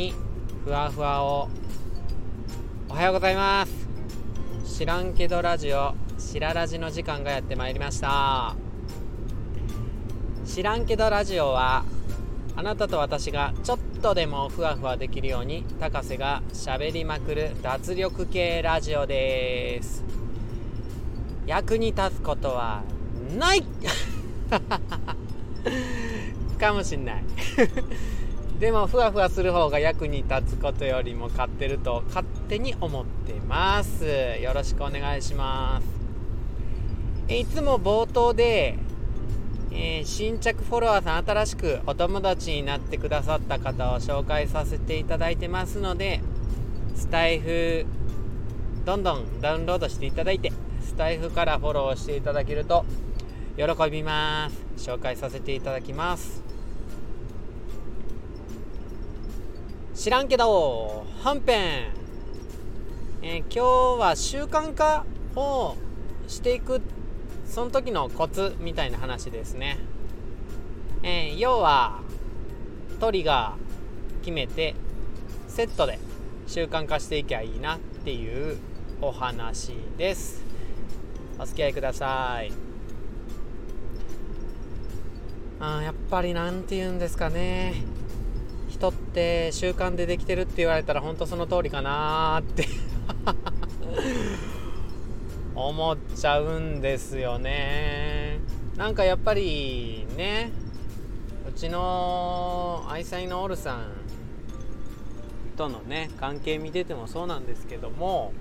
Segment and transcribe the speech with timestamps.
[0.00, 0.14] に
[0.64, 1.48] ふわふわを。
[2.88, 3.88] おはようございます。
[4.78, 8.56] 知らんけどラジオしらラジの時間がやってまいりました。
[10.46, 11.84] 知らんけどラジオは
[12.56, 20.02] あなたと私がちょっとでもふわふわできるように高瀬がしゃべりまくる脱力系ラジオです。
[21.46, 22.84] 役に立つことは
[23.36, 23.62] ない。
[26.58, 27.24] かもしんない。
[28.60, 34.04] でもふわふわする方が役に立つことよりも勝ってると勝手に思ってます。
[34.04, 35.80] よろしくお願いしま
[37.26, 37.34] す。
[37.34, 38.76] いつも冒頭で、
[39.72, 46.20] えー、新着フォロワーさん新しくお友達になってくださった方を紹介させていただいてますので
[46.94, 47.86] スタイフ
[48.84, 52.84] どんどんダウンロードしていただいてスタイフからフォローしていただけると
[53.56, 54.90] 喜びます。
[54.90, 56.49] 紹介させていただきます。
[60.00, 61.90] 知らんけど本編、
[63.20, 65.04] えー、今日は習慣化
[65.36, 65.76] を
[66.26, 66.80] していく
[67.44, 69.76] その時のコツみたいな話ですね、
[71.02, 72.00] えー、要は
[72.98, 74.74] トリガー決めて
[75.48, 75.98] セットで
[76.46, 78.56] 習慣化していきゃいいなっていう
[79.02, 80.42] お話です。
[81.38, 82.50] お付き合いください。
[85.60, 87.99] あやっぱり何て言うんですかね。
[88.80, 92.66] 人って習慣でできてるって言われたら本当その通りかなって
[95.54, 98.38] 思っちゃうんですよね。
[98.78, 100.50] なんかやっぱりね
[101.46, 103.84] うちの愛妻のオルさん
[105.58, 108.32] とのね関係見ててもそうなんですけども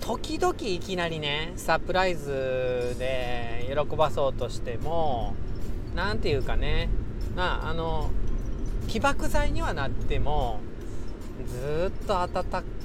[0.00, 5.34] 時々いきなりねサプライズで喜ばそうとしても
[5.94, 6.88] 何て言うかね
[7.36, 8.10] まああの
[8.88, 10.60] 起爆剤にはなっても
[11.46, 12.30] ずっと温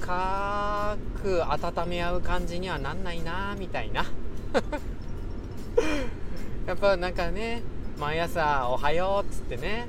[0.00, 4.06] かく温め合う感じにはなんないなみたいな。
[6.66, 7.62] やっぱなんかね
[7.98, 9.88] 毎朝「おはよう」っつってね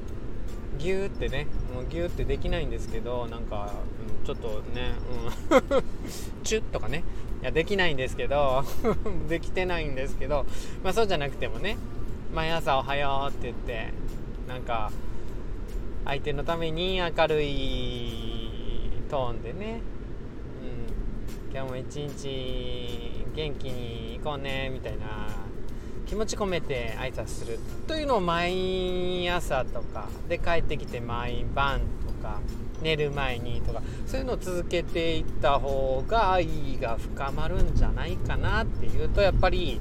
[0.78, 3.72] ギューってねもうギューってできないんですけどなんか、
[4.19, 4.94] うん、ちょっとね、
[5.52, 5.84] うん、
[6.44, 7.03] チュッとかね。
[7.42, 8.66] いやできないんですけど
[9.30, 10.46] できてないんですけど
[10.84, 11.78] まあそうじゃなくてもね
[12.36, 13.94] 毎朝「おはよう」って言って
[14.50, 14.92] なんか
[16.06, 19.82] 相手のために明るいトーンでね、
[21.50, 25.30] うん、今日も一日元気に行こうねみたいな。
[26.08, 30.08] 気持ち込めて挨拶するというのを毎朝とか。
[30.28, 32.40] で帰ってきて毎晩とか。
[32.81, 33.84] 寝る前にとか。
[34.08, 39.80] そういうのを続けていった方が愛が深まるんじゃないかなっていうとやっぱり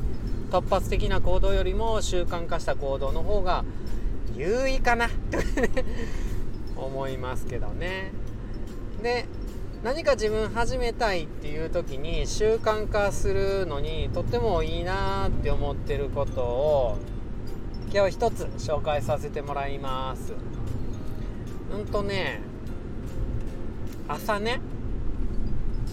[0.50, 3.65] 突発的な行動よりも習慣化した行動の方が
[4.38, 5.10] 有意かな。
[6.76, 8.12] 思いますけどね。
[9.03, 9.26] で
[9.82, 16.99] 何か自分始めたいっていう時に習慣化するのにとってもいいなって思ってることを
[17.93, 20.32] 今日一つ紹介させてもらいます。
[21.72, 22.41] うんとね
[24.06, 24.60] 朝ね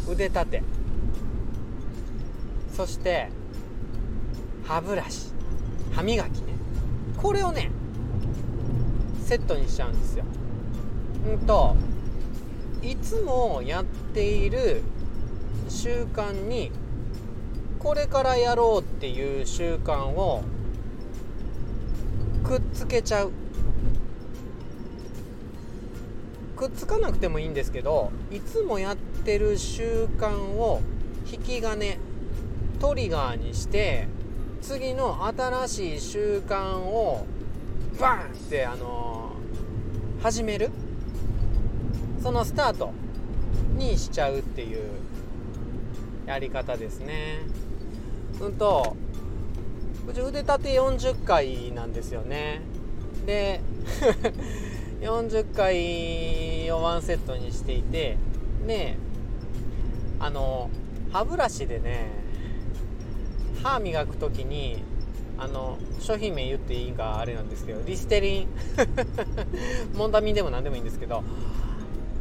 [0.08, 0.64] 腕立て。
[2.76, 3.30] そして
[4.66, 5.34] 歯ブラシ。
[5.94, 6.54] 歯磨きね。
[7.18, 7.72] これをね
[9.26, 10.24] セットにしちゃうんですよ。
[11.28, 11.76] うんと
[12.84, 14.84] いつもやっている
[15.68, 16.72] 習慣に
[17.80, 20.44] これからやろうっていう習慣を
[22.44, 23.32] くっつけちゃう。
[26.56, 30.82] くっつかなくてもいいんですけどいつもやってる習慣を
[31.30, 31.98] 引き金
[32.80, 34.08] トリガーにして
[34.62, 37.26] 次の新しい習慣を
[38.00, 40.70] バーンってあのー、始める。
[42.22, 42.92] そのスタート
[43.78, 44.90] にしちゃうっていう
[46.26, 47.40] やり方ですね。
[48.42, 48.98] うんと
[50.08, 52.62] うち腕立て40回なんですよね。
[53.26, 53.62] で
[55.02, 58.18] 40回をワンセットにしていて
[58.66, 58.98] で
[60.20, 60.70] あの
[61.12, 62.08] 歯ブラシでね
[63.64, 64.84] 歯磨く時に
[65.38, 68.48] あの商品名言っていいかあれなんですけどリステリン。
[69.96, 71.24] モンダミンでも何でもいいんですけど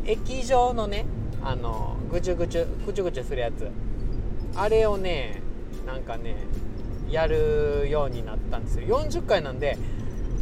[0.05, 1.07] 液状のね
[1.43, 3.69] あのぐちゅぐちゅぐちゅぐちゅするやつ。
[4.57, 5.43] あれをね
[5.87, 6.37] なんかね
[7.11, 9.01] やるようになったんですよ。
[9.01, 9.79] 40回なんで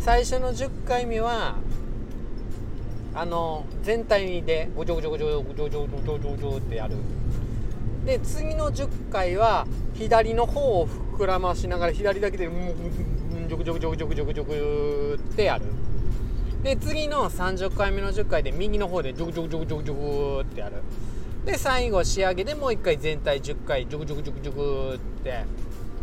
[0.01, 1.57] 最初の10回目は
[3.15, 5.87] あの全体でごちょごちょごちょごちょごちょ
[6.19, 6.97] ごちょってやる。
[8.07, 10.89] で次の10回は左の方を
[11.23, 15.65] 膨らましながら左だけでジョクジョクジョクジョクジョクジョクってやる
[16.65, 20.83] で次の30回目の10回で右の方でジョグジョグジョグジョグジョグってやる
[21.45, 25.45] で最後仕上げでもう一回全体10回ジョグジョグジョグジョグって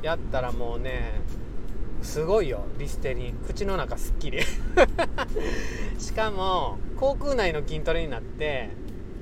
[0.01, 1.19] やったらもうね
[2.01, 4.39] すごいよリステリン口の中すっきり
[6.00, 8.69] しかも口腔内の筋トレになって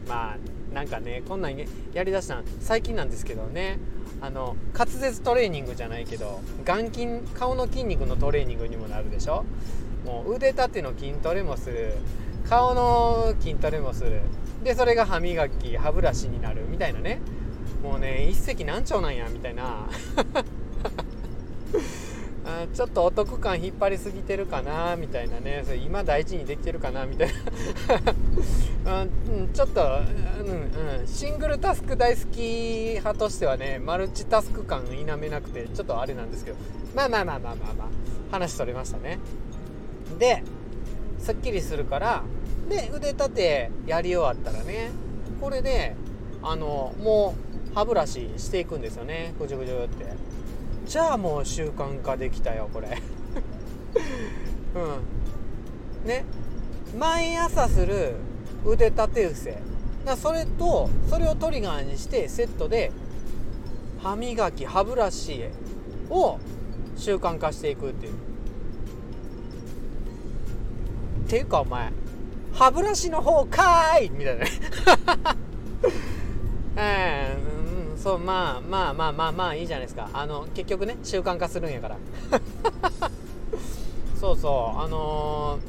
[0.07, 1.57] まあなんかねこんなん
[1.93, 3.79] やりだしたの最近なんですけどね
[4.19, 9.45] あの滑舌トレーニングじゃないけど眼筋顔の筋肉のトレーニングにもなるでしょ？
[10.05, 11.93] もう腕立ての筋トレもする。
[12.49, 14.21] 顔の筋トレもする。
[14.63, 17.19] でそれが歯磨き歯ブラシになるみたいなね。
[17.83, 19.87] もうね一石何鳥なんやみたいな。
[22.73, 25.63] ちょっとお得感引っ張りすぎてるかなみたいなね。
[25.65, 27.29] それ今大事にできてるかなみたい
[28.83, 36.57] な、 うん、ちょっと、うんうん、シングルタスク大好き派としてはねマルチタスク感否めなくてちょっとあれなんですけど。
[36.95, 37.87] まあまあまあまあまあまあ。
[38.31, 39.19] 話それましたね。
[40.19, 40.43] で
[41.19, 42.23] すっきりするから
[42.69, 44.91] で腕立てやり終わったらね
[45.41, 45.95] これで
[46.41, 47.35] あのも
[47.71, 49.33] う歯ブラシしていくんですよね。
[49.39, 50.05] ぐじゅぐじゅって。
[50.87, 52.87] じゃあもう習慣化できたよこれ。
[54.75, 56.07] うん。
[56.07, 56.23] ね。
[56.97, 58.15] 毎朝する
[58.65, 59.57] 腕立て伏せ。
[60.05, 62.93] だそれとそれをトリガーにしてセットで
[64.01, 65.43] 歯磨き歯ブラシ
[66.09, 66.39] を
[66.95, 68.13] 習慣化していくっていう。
[71.27, 71.91] ていうかお前
[72.53, 74.09] 歯ブラシの方かーい！
[74.09, 74.51] みたいなね。
[76.77, 77.46] えー
[78.07, 80.09] そうまあまあまあまあまあいいじゃないですか。
[80.13, 81.97] あの結局ね習慣化するんやから。
[84.17, 85.59] そうそうあの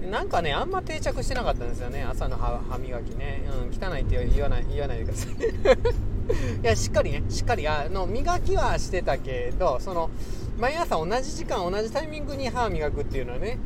[0.00, 0.10] ー、うん。
[0.10, 2.02] なんかねあんま定着してなかったんですよね。
[2.02, 5.32] 朝の歯磨きね、うん、汚いって言わない言わないでください。
[6.64, 10.08] いやしっかりねしっかりあの磨きはしてたけどその
[10.58, 13.58] 毎朝同じ時間同じタイミングに歯磨くっていうのはね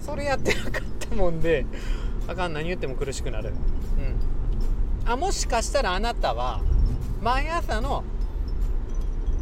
[0.00, 1.66] それやってなかったもんで
[2.28, 3.48] あかん何言っても苦しくなる。
[3.48, 3.52] う
[5.08, 5.10] ん。
[5.10, 6.60] あもしかしたらあなたは
[7.22, 8.02] 毎朝の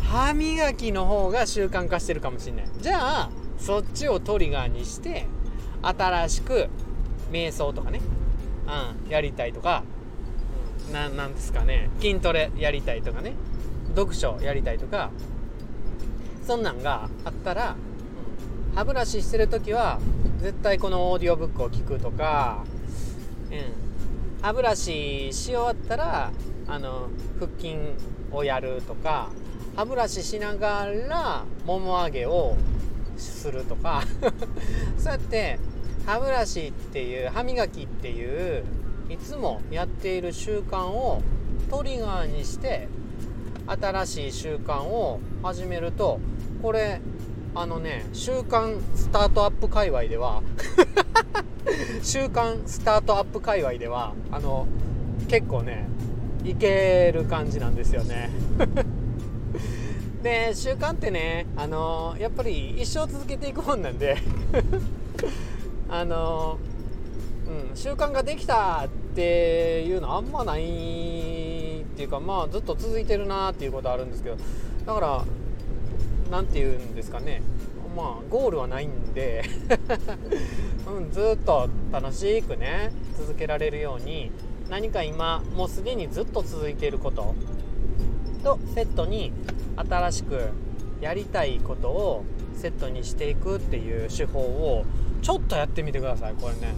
[0.02, 2.64] 歯磨きの方が習慣化してるかもしれない。
[2.80, 5.26] じゃあそっちをトリガーにして
[5.82, 6.68] 新しく
[7.32, 8.00] 瞑想とかね、
[9.04, 9.84] うん、やりたいとか、
[10.88, 11.88] うん、ななんですかね。
[12.00, 13.32] 筋トレやりたいとかね。
[13.94, 15.10] 読書やりたいとか。
[16.46, 17.76] そんなんがあったら、
[18.74, 20.00] 歯ブラシしてる時は
[20.40, 22.64] 絶対このオーディオブックを聞くとか、
[23.50, 26.32] うん、歯ブラシし終わったら
[26.70, 27.08] あの
[27.38, 27.76] 腹筋
[28.30, 29.28] をやるとか
[29.74, 32.56] 歯ブラシしながらもも上げを
[33.16, 34.02] するとか
[34.96, 35.58] そうやって
[36.06, 38.64] 歯ブラシっていう歯磨きっていう
[39.08, 41.20] いつもやっている習慣を
[41.68, 42.88] トリガーにして
[43.66, 46.20] 新しい習慣を始めると
[46.62, 47.00] これ
[47.54, 50.42] あのね習慣スタートアップ界隈では
[52.02, 54.66] 習慣スタートアップ界隈ではあの
[55.28, 55.88] 結構ね
[56.44, 58.30] いける感じなんですよね。
[60.22, 64.16] で 習慣ってねあのやっぱり一生続けていくもんなんで。
[65.92, 66.58] あの、
[67.48, 74.36] うん、習慣ができたっていうのあんまないっていうかまあずっと続いてるなっていうことあるんですけど。
[74.86, 75.24] だから
[76.30, 77.42] 何て言うんですかね。
[77.96, 79.42] まあゴールはないんで。
[80.86, 84.30] うん、ずっと楽しくね続けられるように
[84.70, 87.34] 何か今もうすでにずっと続いていること。
[88.42, 89.32] とセットに
[89.76, 90.48] 新しく
[91.02, 92.24] やりたいことを
[92.54, 94.86] セットにしていくっていう手法を
[95.20, 96.34] ちょっとやってみてください。
[96.40, 96.74] これね。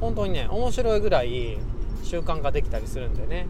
[0.00, 1.56] 本当にね面白いぐらい
[2.02, 3.46] 習慣化できたりするんでね、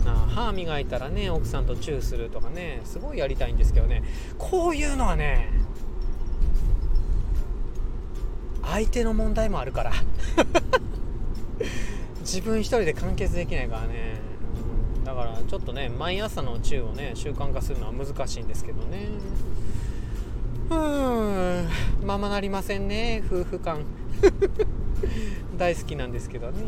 [0.00, 4.02] うん、な歯磨いたらね奥さんとチューするとかねすごいやりたいんですけどね。
[4.38, 5.50] こういうのはね
[8.62, 9.92] 相手の問題もあるから。
[12.26, 14.16] 自分一人で完結できないからね、
[15.04, 19.06] だからちょっとね毎朝のチューをね習慣化するのは難しいんですけどね。
[20.68, 21.68] うん。
[22.04, 23.84] ままなりませんね夫婦間。
[25.56, 26.62] 大好きなんですけどね。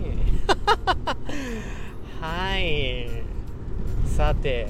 [2.22, 3.08] はい。
[4.06, 4.68] さて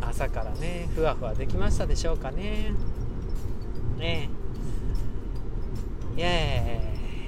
[0.00, 2.72] 朝からねふわふわできましたでしょうかね。
[3.96, 4.28] ね。
[6.16, 6.82] え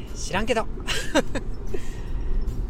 [0.08, 0.66] いや知らんけど。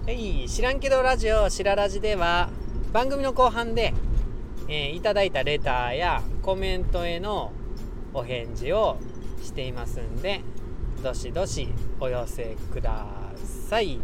[0.09, 2.49] はい知らんけどラジオしららじでは
[2.95, 3.93] 番組の後半で、
[4.67, 7.53] えー、いただいたレターやコメントへの
[8.15, 8.97] お返事を
[9.43, 10.41] していますんで
[11.03, 11.69] どしどし
[12.01, 13.05] お寄せくだ
[13.69, 14.01] さい、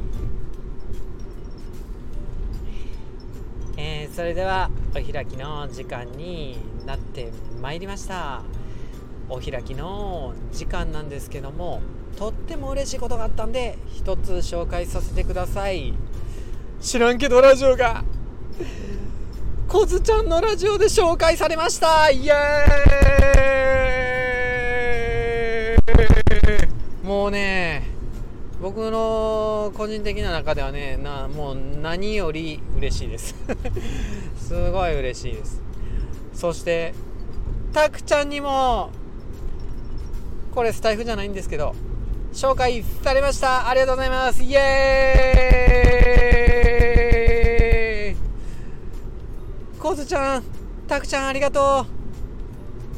[3.78, 7.32] えー、それではお開きの時間になって
[7.62, 8.42] まいりました。
[9.30, 11.80] お開きの時間なんですけども
[12.16, 15.94] とっても嬉しいことがあったんで一つ紹介させてください。
[16.80, 18.04] 知らんけどラジオが
[19.68, 22.10] コズちゃんのラジオで紹介されました。
[22.10, 22.94] イエー
[27.02, 27.06] イ。
[27.06, 27.88] もうね
[28.60, 33.34] 僕の個人的な中ではねなもう何より嬉しいです。
[34.38, 35.60] すごい嬉しいです。
[36.32, 36.94] そして
[37.72, 38.90] たくちゃんにも
[40.54, 41.74] これスタイフじゃないんですけど
[42.34, 43.68] 紹介されました。
[43.68, 44.42] ありがとうございます。
[44.42, 49.80] イエーイ。
[49.80, 50.42] コズちゃん
[50.88, 51.92] たくちゃんありがとう。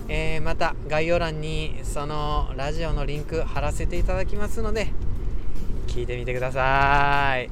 [0.08, 4.86] えー、また概要欄にそのラジオのリンク貼らせていただきますので
[5.88, 7.50] 聞いてみてください。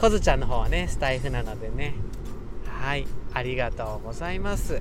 [0.00, 1.94] コズちゃんの方はねスタイフなのでね。
[2.68, 3.04] はい。
[3.34, 4.80] ありがとうございます。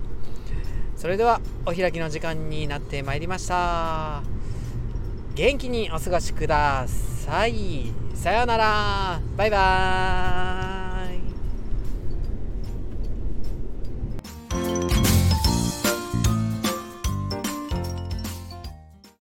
[0.96, 4.22] それではお開きの時間になってまいりました。
[5.36, 7.92] 元気にお過ごしください。
[8.13, 9.20] さようなら。
[9.36, 10.75] バイバーイ。